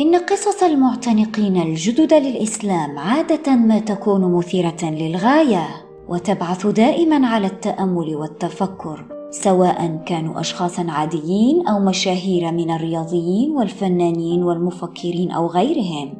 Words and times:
إن 0.00 0.16
قصص 0.16 0.62
المعتنقين 0.62 1.62
الجدد 1.62 2.14
للإسلام 2.14 2.98
عادة 2.98 3.56
ما 3.56 3.78
تكون 3.78 4.34
مثيرة 4.34 4.76
للغاية 4.82 5.68
وتبعث 6.08 6.66
دائما 6.66 7.26
على 7.26 7.46
التأمل 7.46 8.16
والتفكر 8.16 9.04
سواء 9.30 10.02
كانوا 10.06 10.40
أشخاصا 10.40 10.86
عاديين 10.88 11.68
أو 11.68 11.78
مشاهير 11.78 12.52
من 12.52 12.70
الرياضيين 12.70 13.50
والفنانين 13.50 14.42
والمفكرين 14.42 15.30
أو 15.30 15.46
غيرهم. 15.46 16.14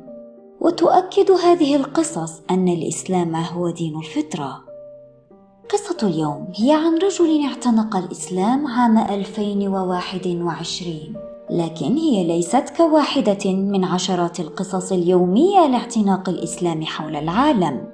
وتؤكد 0.60 1.30
هذه 1.30 1.76
القصص 1.76 2.42
أن 2.50 2.68
الإسلام 2.68 3.36
هو 3.36 3.70
دين 3.70 3.98
الفطرة. 3.98 4.60
قصة 5.70 6.08
اليوم 6.08 6.48
هي 6.56 6.72
عن 6.72 6.98
رجل 6.98 7.44
اعتنق 7.44 7.96
الإسلام 7.96 8.66
عام 8.66 8.98
2021 8.98 11.23
لكن 11.54 11.96
هي 11.96 12.24
ليست 12.24 12.72
كواحدة 12.76 13.52
من 13.52 13.84
عشرات 13.84 14.40
القصص 14.40 14.92
اليومية 14.92 15.66
لاعتناق 15.66 16.28
الإسلام 16.28 16.82
حول 16.82 17.16
العالم 17.16 17.86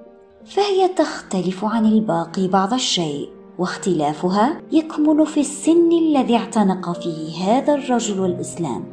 فهي 0.44 0.88
تختلف 0.88 1.64
عن 1.64 1.86
الباقي 1.86 2.48
بعض 2.48 2.74
الشيء 2.74 3.28
واختلافها 3.58 4.60
يكمن 4.72 5.24
في 5.24 5.40
السن 5.40 5.92
الذي 5.92 6.36
اعتنق 6.36 7.00
فيه 7.00 7.44
هذا 7.44 7.74
الرجل 7.74 8.24
الإسلام. 8.24 8.84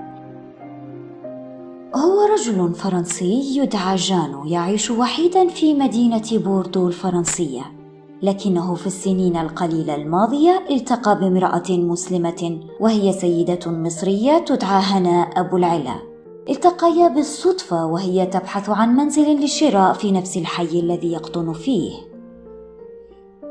هو 1.96 2.34
رجل 2.34 2.74
فرنسي 2.74 3.58
يدعى 3.58 3.96
جانو 3.96 4.46
يعيش 4.46 4.92
وحيدا 4.92 5.48
في 5.48 5.74
مدينة 5.74 6.30
بوردو 6.32 6.88
الفرنسية. 6.88 7.77
لكنه 8.22 8.76
في 8.76 8.88
السنين 8.88 9.38
القليلة 9.38 9.96
الماضية 9.96 10.66
التقى 10.70 11.20
بامرأة 11.20 11.70
مسلمة 11.70 12.60
وهي 12.80 13.14
سيدة 13.14 13.72
مصرية 13.72 14.38
تدعى 14.38 14.82
هناء 14.84 15.40
أبو 15.40 15.58
العلا. 15.58 15.96
التقيا 16.50 17.08
بالصدفة 17.08 17.86
وهي 17.86 18.26
تبحث 18.26 18.70
عن 18.70 18.96
منزل 18.96 19.40
للشراء 19.40 19.94
في 19.94 20.12
نفس 20.12 20.38
الحي 20.38 20.80
الذي 20.80 21.12
يقطن 21.12 21.54
فيه. 21.54 21.92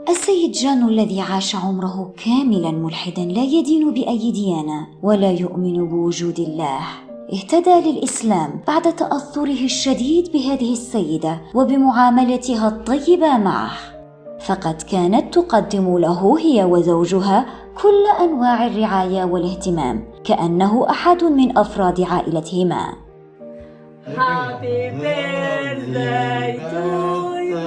السيد 0.09 0.53
جان 0.53 0.89
الذي 0.89 1.21
عاش 1.21 1.57
عمره 1.57 2.13
كاملا 2.25 2.71
ملحدا 2.71 3.25
لا 3.25 3.43
يدين 3.43 3.95
بأي 3.95 4.31
ديانة 4.31 4.87
ولا 5.03 5.31
يؤمن 5.31 5.89
بوجود 5.89 6.41
الله. 6.41 6.81
اهتدى 7.33 7.91
للإسلام 7.91 8.61
بعد 8.67 8.97
تأثره 8.97 9.65
الشديد 9.65 10.33
بهذه 10.33 10.73
السيدة 10.73 11.41
وبمعاملتها 11.55 12.69
الطيبة 12.69 13.37
معه. 13.37 13.96
فقد 14.47 14.83
كانت 14.83 15.35
تقدم 15.35 15.99
له 15.99 16.39
هي 16.41 16.65
وزوجها 16.65 17.47
كل 17.83 18.05
أنواع 18.21 18.67
الرعاية 18.67 19.25
والاهتمام 19.25 20.05
كأنه 20.25 20.91
أحد 20.91 21.25
من 21.25 21.59
أفراد 21.59 22.01
عائلتهما. 22.01 22.95
Happy 24.17 24.91
birthday 25.01 26.59
to 26.71 26.81
you 26.81 27.67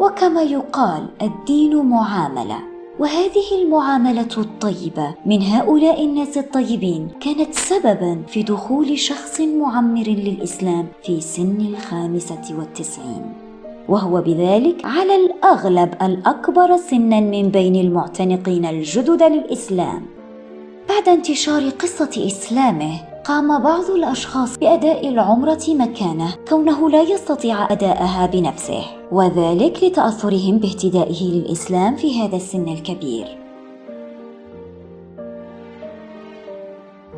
وكما 0.00 0.42
يقال 0.42 1.08
الدين 1.22 1.86
معاملة. 1.86 2.77
وهذه 2.98 3.62
المعاملة 3.62 4.28
الطيبة 4.38 5.14
من 5.26 5.42
هؤلاء 5.42 6.04
الناس 6.04 6.38
الطيبين 6.38 7.08
كانت 7.20 7.54
سببا 7.54 8.22
في 8.28 8.42
دخول 8.42 8.98
شخص 8.98 9.40
معمر 9.40 10.02
للإسلام 10.02 10.86
في 11.02 11.20
سن 11.20 11.60
الخامسة 11.60 12.58
والتسعين. 12.58 13.32
وهو 13.88 14.20
بذلك 14.20 14.84
على 14.84 15.16
الأغلب 15.16 15.94
الأكبر 16.02 16.76
سنا 16.76 17.20
من 17.20 17.48
بين 17.48 17.76
المعتنقين 17.76 18.64
الجدد 18.66 19.22
للإسلام. 19.22 20.02
بعد 20.88 21.08
انتشار 21.08 21.68
قصة 21.68 22.26
إسلامه 22.26 23.07
قام 23.28 23.62
بعض 23.62 23.90
الأشخاص 23.90 24.58
بأداء 24.58 25.08
العمرة 25.08 25.64
مكانه 25.68 26.34
كونه 26.48 26.90
لا 26.90 27.02
يستطيع 27.02 27.72
أداءها 27.72 28.26
بنفسه 28.26 28.84
وذلك 29.12 29.84
لتأثرهم 29.84 30.58
باهتدائه 30.58 31.24
للإسلام 31.24 31.96
في 31.96 32.20
هذا 32.20 32.36
السن 32.36 32.68
الكبير. 32.68 33.38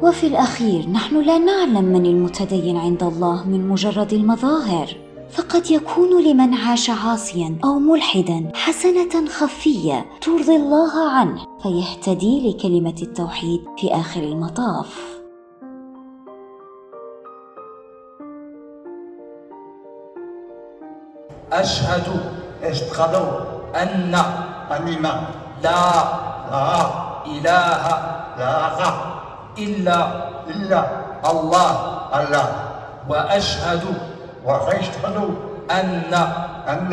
وفي 0.03 0.27
الأخير 0.27 0.89
نحن 0.89 1.21
لا 1.21 1.39
نعلم 1.39 1.84
من 1.84 2.07
المتدين 2.07 2.77
عند 2.77 3.03
الله 3.03 3.49
من 3.49 3.69
مجرد 3.69 4.13
المظاهر 4.13 4.97
فقد 5.31 5.71
يكون 5.71 6.25
لمن 6.25 6.55
عاش 6.55 6.91
عاصيا 6.91 7.57
أو 7.65 7.79
ملحدا 7.79 8.53
حسنة 8.55 9.27
خفية 9.29 10.07
ترضي 10.21 10.57
الله 10.57 11.11
عنه 11.11 11.47
فيهتدي 11.63 12.49
لكلمة 12.49 12.97
التوحيد 13.03 13.61
في 13.79 13.95
آخر 13.95 14.23
المطاف. 14.23 15.09
أشهد 21.53 22.09
اشهد 22.65 23.15
أن 23.77 24.15
أن 24.71 25.11
لا 25.62 25.91
لا 26.50 26.81
إله 27.27 27.84
إله 28.38 28.94
إلا 29.59 29.99
إلا. 30.49 30.81
الله. 31.31 31.72
الله. 32.15 32.49
وأشهد 33.09 33.84
وأشهد 34.44 35.16
أن 35.71 36.15
أن 36.69 36.93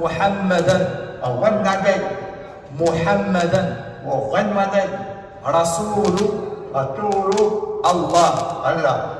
محمدا 0.00 0.78
والنبي 1.26 1.96
محمدا 2.78 3.62
محمد 4.06 4.74
رسول 5.46 6.16
رسول. 6.74 7.30
الله. 7.86 8.32
الله. 8.70 9.16